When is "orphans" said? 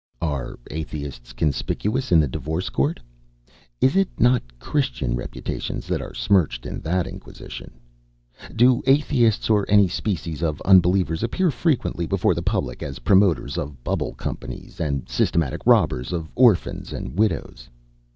16.33-16.91